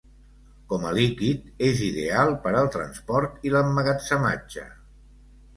Com 0.71 0.87
a 0.91 0.93
líquid, 0.99 1.43
és 1.67 1.83
ideal 1.89 2.33
per 2.47 2.53
al 2.63 2.71
transport 2.77 3.47
i 3.51 3.55
l'emmagatzematge. 3.57 4.69